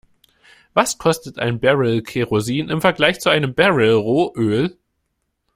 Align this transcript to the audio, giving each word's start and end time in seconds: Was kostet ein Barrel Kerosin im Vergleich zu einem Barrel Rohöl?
Was 0.73 0.97
kostet 0.97 1.37
ein 1.37 1.59
Barrel 1.59 2.01
Kerosin 2.01 2.69
im 2.69 2.81
Vergleich 2.81 3.19
zu 3.19 3.29
einem 3.29 3.53
Barrel 3.53 3.91
Rohöl? 3.93 4.75